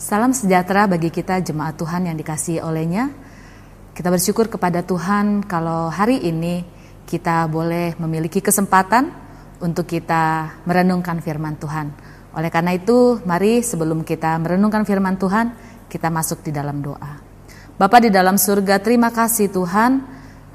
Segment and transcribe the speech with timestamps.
[0.00, 3.12] Salam sejahtera bagi kita jemaat Tuhan yang dikasihi olehnya.
[3.92, 6.64] Kita bersyukur kepada Tuhan kalau hari ini
[7.04, 9.12] kita boleh memiliki kesempatan
[9.60, 11.92] untuk kita merenungkan firman Tuhan.
[12.32, 15.52] Oleh karena itu, mari sebelum kita merenungkan firman Tuhan,
[15.92, 17.20] kita masuk di dalam doa.
[17.76, 20.00] Bapa di dalam surga, terima kasih Tuhan.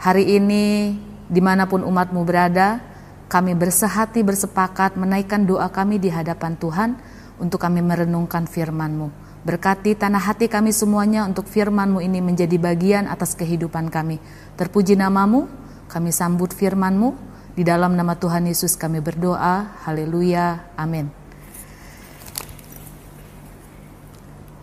[0.02, 0.98] Hari ini
[1.30, 2.82] di mana pun umatmu berada,
[3.30, 6.90] kami bersehati bersepakat menaikkan doa kami di hadapan Tuhan
[7.38, 9.25] untuk kami merenungkan firman-Mu.
[9.46, 14.18] Berkati tanah hati kami semuanya untuk firman-Mu ini menjadi bagian atas kehidupan kami.
[14.58, 15.46] Terpuji namamu,
[15.86, 17.14] kami sambut firman-Mu.
[17.54, 19.86] Di dalam nama Tuhan Yesus kami berdoa.
[19.86, 20.74] Haleluya.
[20.74, 21.14] Amin.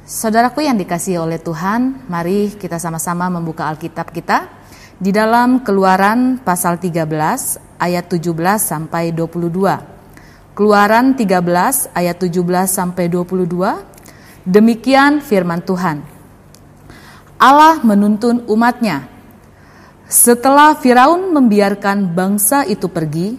[0.03, 4.51] Saudaraku yang dikasihi oleh Tuhan, mari kita sama-sama membuka Alkitab kita
[4.99, 7.07] di dalam Keluaran pasal 13
[7.79, 10.59] ayat 17 sampai 22.
[10.59, 12.35] Keluaran 13 ayat 17
[12.67, 13.92] sampai 22
[14.43, 16.03] Demikian firman Tuhan.
[17.39, 19.07] Allah menuntun umatnya.
[20.11, 23.39] Setelah Firaun membiarkan bangsa itu pergi,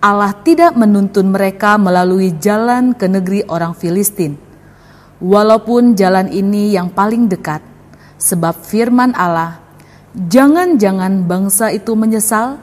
[0.00, 4.40] Allah tidak menuntun mereka melalui jalan ke negeri orang Filistin.
[5.20, 7.60] Walaupun jalan ini yang paling dekat,
[8.16, 9.60] sebab firman Allah,
[10.16, 12.56] jangan-jangan bangsa itu menyesal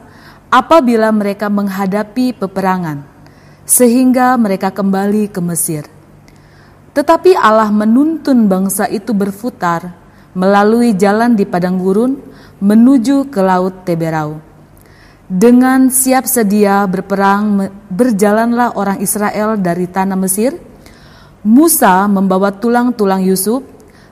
[0.50, 3.06] apabila mereka menghadapi peperangan,
[3.62, 5.97] sehingga mereka kembali ke Mesir.
[6.98, 9.94] Tetapi Allah menuntun bangsa itu berputar
[10.34, 12.18] melalui jalan di padang gurun
[12.58, 14.42] menuju ke laut Teberau.
[15.30, 20.58] Dengan siap sedia berperang berjalanlah orang Israel dari tanah Mesir.
[21.46, 23.62] Musa membawa tulang-tulang Yusuf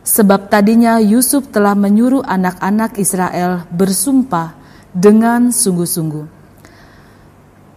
[0.06, 4.54] sebab tadinya Yusuf telah menyuruh anak-anak Israel bersumpah
[4.94, 6.26] dengan sungguh-sungguh.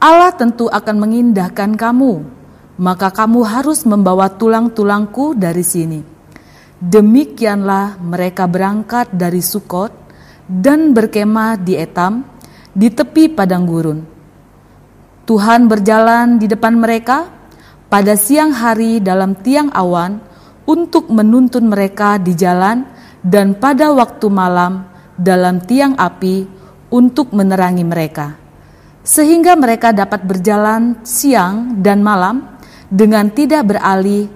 [0.05, 2.38] Allah tentu akan mengindahkan kamu
[2.79, 5.99] maka kamu harus membawa tulang-tulangku dari sini.
[6.79, 9.91] Demikianlah mereka berangkat dari Sukot
[10.47, 12.23] dan berkemah di Etam,
[12.71, 13.99] di tepi padang gurun.
[15.27, 17.27] Tuhan berjalan di depan mereka
[17.91, 20.23] pada siang hari dalam tiang awan
[20.63, 22.87] untuk menuntun mereka di jalan
[23.19, 24.87] dan pada waktu malam
[25.19, 26.47] dalam tiang api
[26.95, 28.39] untuk menerangi mereka.
[29.03, 32.58] Sehingga mereka dapat berjalan siang dan malam
[32.89, 34.27] dengan tidak beralih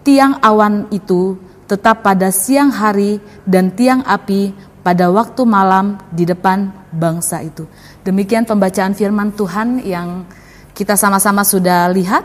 [0.00, 1.36] tiang awan itu
[1.68, 4.50] tetap pada siang hari dan tiang api
[4.80, 7.68] pada waktu malam di depan bangsa itu.
[8.02, 10.24] Demikian pembacaan firman Tuhan yang
[10.72, 12.24] kita sama-sama sudah lihat.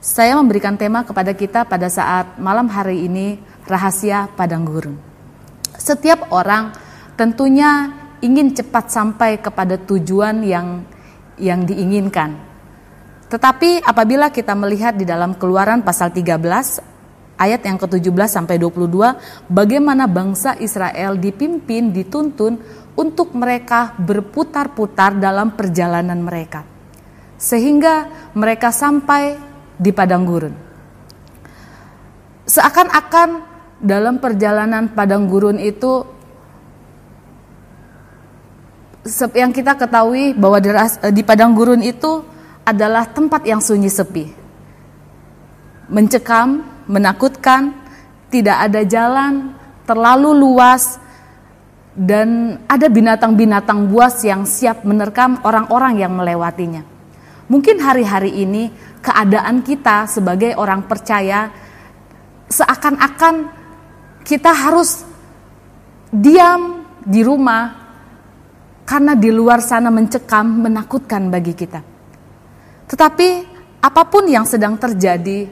[0.00, 4.96] Saya memberikan tema kepada kita pada saat malam hari ini rahasia padang gurun.
[5.76, 6.72] Setiap orang
[7.14, 7.92] tentunya
[8.24, 10.82] ingin cepat sampai kepada tujuan yang
[11.36, 12.55] yang diinginkan.
[13.26, 16.38] Tetapi apabila kita melihat di dalam Keluaran pasal 13
[17.36, 22.58] ayat yang ke-17 sampai 22 bagaimana bangsa Israel dipimpin dituntun
[22.96, 26.64] untuk mereka berputar-putar dalam perjalanan mereka
[27.36, 29.36] sehingga mereka sampai
[29.76, 30.54] di padang gurun.
[32.48, 33.28] Seakan-akan
[33.82, 36.06] dalam perjalanan padang gurun itu
[39.36, 40.58] yang kita ketahui bahwa
[41.12, 42.25] di padang gurun itu
[42.66, 44.26] adalah tempat yang sunyi sepi.
[45.86, 47.70] Mencekam, menakutkan,
[48.26, 49.54] tidak ada jalan,
[49.86, 50.98] terlalu luas,
[51.96, 56.84] dan ada binatang-binatang buas yang siap menerkam orang-orang yang melewatinya.
[57.46, 58.68] Mungkin hari-hari ini
[59.00, 61.48] keadaan kita sebagai orang percaya
[62.50, 63.48] seakan-akan
[64.26, 65.06] kita harus
[66.10, 67.86] diam di rumah
[68.82, 71.95] karena di luar sana mencekam, menakutkan bagi kita.
[72.86, 73.28] Tetapi
[73.82, 75.50] apa pun yang sedang terjadi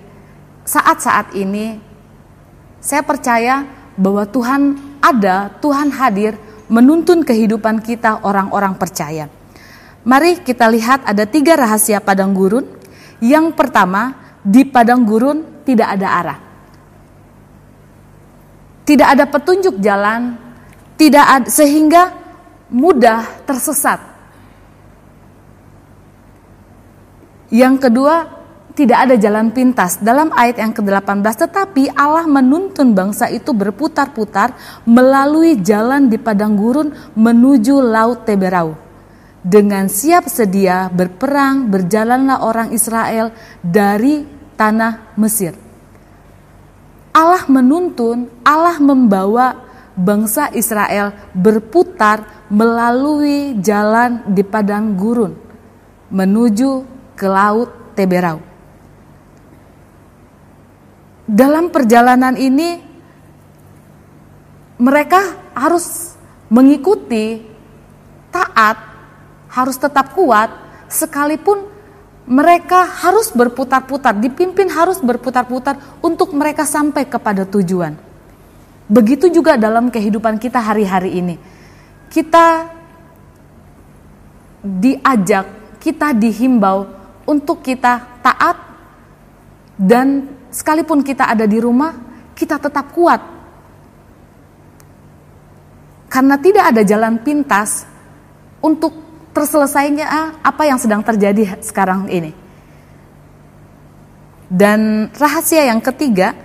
[0.65, 1.79] saat-saat ini,
[2.79, 4.63] saya percaya bahwa Tuhan
[5.03, 6.39] ada, Tuhan hadir
[6.71, 9.29] menuntun kehidupan kita orang-orang percaya.
[10.05, 12.65] Mari kita lihat ada tiga rahasia padang gurun.
[13.25, 16.39] Yang pertama, di padang gurun tidak ada arah.
[18.85, 20.37] Tidak ada petunjuk jalan,
[21.01, 22.13] tidak ada, sehingga
[22.69, 24.14] mudah tersesat.
[27.55, 28.27] Yang kedua,
[28.75, 35.63] tidak ada jalan pintas dalam ayat yang ke-18 tetapi Allah menuntun bangsa itu berputar-putar melalui
[35.63, 38.75] jalan di padang gurun menuju laut Teberau.
[39.39, 43.31] Dengan siap sedia berperang berjalanlah orang Israel
[43.63, 44.27] dari
[44.59, 45.55] tanah Mesir.
[47.15, 49.63] Allah menuntun, Allah membawa
[49.95, 55.45] bangsa Israel berputar melalui jalan di padang gurun
[56.11, 56.94] menuju
[57.25, 58.37] ke laut Teberau.
[61.25, 62.85] dalam perjalanan ini
[64.77, 66.13] mereka harus
[66.53, 67.41] mengikuti
[68.29, 68.77] taat,
[69.49, 70.53] harus tetap kuat
[70.93, 71.65] sekalipun
[72.29, 77.97] mereka harus berputar-putar, dipimpin harus berputar-putar untuk mereka sampai kepada tujuan.
[78.85, 81.37] Begitu juga dalam kehidupan kita hari-hari ini.
[82.09, 82.69] Kita
[84.61, 88.57] diajak, kita dihimbau untuk kita taat
[89.75, 91.93] dan sekalipun kita ada di rumah,
[92.37, 93.21] kita tetap kuat.
[96.07, 97.83] Karena tidak ada jalan pintas
[98.63, 98.95] untuk
[99.35, 102.31] terselesainya apa yang sedang terjadi sekarang ini.
[104.47, 106.39] Dan rahasia yang ketiga,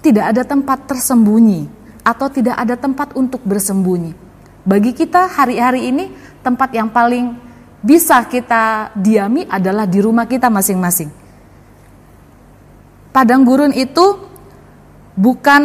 [0.00, 1.68] tidak ada tempat tersembunyi
[2.00, 4.16] atau tidak ada tempat untuk bersembunyi.
[4.64, 6.08] Bagi kita hari-hari ini,
[6.40, 7.45] tempat yang paling
[7.86, 11.06] bisa kita diami adalah di rumah kita masing-masing.
[13.14, 14.26] Padang gurun itu
[15.14, 15.62] bukan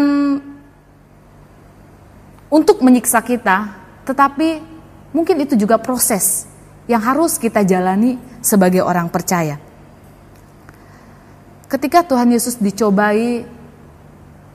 [2.53, 3.73] untuk menyiksa kita,
[4.05, 4.71] tetapi
[5.11, 6.47] Mungkin itu juga proses
[6.87, 9.59] yang harus kita jalani sebagai orang percaya.
[11.67, 13.43] Ketika Tuhan Yesus dicobai,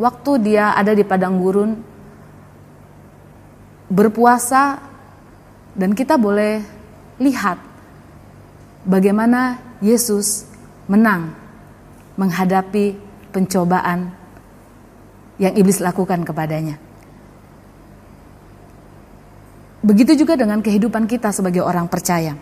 [0.01, 1.77] waktu dia ada di padang gurun,
[3.89, 4.81] berpuasa,
[5.77, 6.65] dan kita boleh
[7.17, 7.59] lihat
[8.85, 10.49] bagaimana Yesus
[10.87, 11.33] menang
[12.17, 12.97] menghadapi
[13.33, 14.13] pencobaan
[15.37, 16.81] yang iblis lakukan kepadanya.
[19.85, 22.35] Begitu juga dengan kehidupan kita sebagai orang percaya.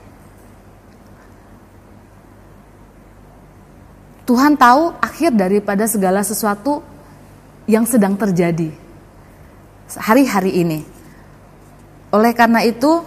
[4.25, 6.81] Tuhan tahu akhir daripada segala sesuatu
[7.69, 8.73] yang sedang terjadi
[10.01, 10.81] hari-hari ini.
[12.09, 13.05] Oleh karena itu,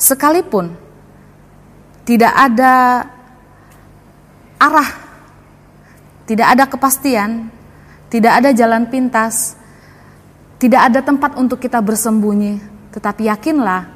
[0.00, 0.72] sekalipun
[2.08, 3.04] tidak ada
[4.56, 4.90] arah,
[6.24, 7.52] tidak ada kepastian,
[8.08, 9.54] tidak ada jalan pintas,
[10.56, 12.58] tidak ada tempat untuk kita bersembunyi,
[12.90, 13.86] tetapi yakinlah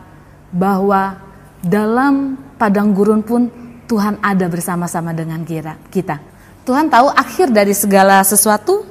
[0.53, 1.19] bahwa
[1.65, 3.49] dalam padang gurun pun
[3.89, 6.21] Tuhan ada bersama-sama dengan kita.
[6.65, 8.89] Tuhan tahu akhir dari segala sesuatu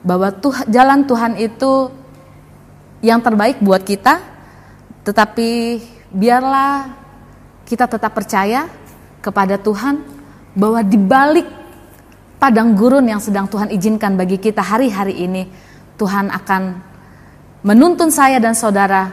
[0.00, 1.92] bahwa Tuh, jalan Tuhan itu
[3.04, 4.20] yang terbaik buat kita,
[5.04, 5.80] tetapi
[6.10, 6.90] biarlah
[7.66, 8.66] kita tetap percaya
[9.22, 10.02] kepada Tuhan
[10.58, 11.46] bahwa di balik
[12.40, 15.46] padang gurun yang sedang Tuhan izinkan bagi kita hari-hari ini,
[15.94, 16.62] Tuhan akan
[17.62, 19.06] menuntun saya dan saudara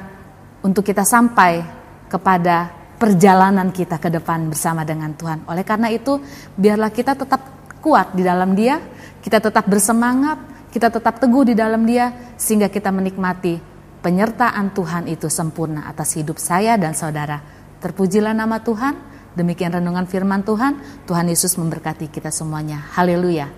[0.63, 1.61] untuk kita sampai
[2.07, 5.45] kepada perjalanan kita ke depan bersama dengan Tuhan.
[5.45, 6.17] Oleh karena itu,
[6.57, 7.41] biarlah kita tetap
[7.83, 8.81] kuat di dalam Dia,
[9.21, 10.41] kita tetap bersemangat,
[10.73, 12.09] kita tetap teguh di dalam Dia,
[12.39, 13.76] sehingga kita menikmati
[14.07, 17.43] penyertaan Tuhan itu sempurna atas hidup saya dan saudara.
[17.83, 18.95] Terpujilah nama Tuhan,
[19.35, 22.87] demikian renungan firman Tuhan, Tuhan Yesus memberkati kita semuanya.
[22.95, 23.51] Haleluya.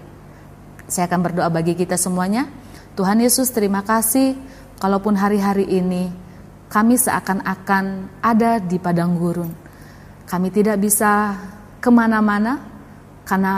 [0.90, 2.50] Saya akan berdoa bagi kita semuanya.
[2.98, 4.34] Tuhan Yesus terima kasih,
[4.82, 6.10] kalaupun hari-hari ini
[6.66, 9.54] kami seakan-akan ada di padang gurun.
[10.26, 11.38] Kami tidak bisa
[11.78, 12.58] ke mana-mana
[13.22, 13.54] karena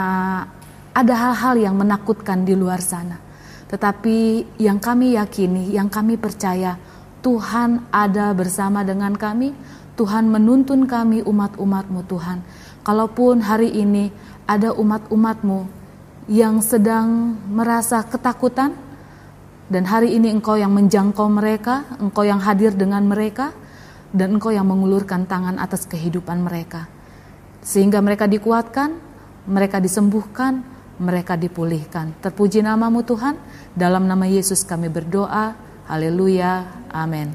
[0.92, 3.31] ada hal-hal yang menakutkan di luar sana.
[3.72, 6.76] Tetapi yang kami yakini, yang kami percaya,
[7.24, 9.56] Tuhan ada bersama dengan kami.
[9.96, 12.44] Tuhan menuntun kami umat-umatmu Tuhan.
[12.84, 14.12] Kalaupun hari ini
[14.44, 15.64] ada umat-umatmu
[16.28, 18.76] yang sedang merasa ketakutan,
[19.72, 23.56] dan hari ini engkau yang menjangkau mereka, engkau yang hadir dengan mereka,
[24.12, 26.92] dan engkau yang mengulurkan tangan atas kehidupan mereka.
[27.64, 29.00] Sehingga mereka dikuatkan,
[29.48, 30.60] mereka disembuhkan,
[31.02, 32.14] mereka dipulihkan.
[32.22, 33.36] Terpuji namamu Tuhan,
[33.74, 35.58] dalam nama Yesus kami berdoa.
[35.90, 37.28] Haleluya, amin.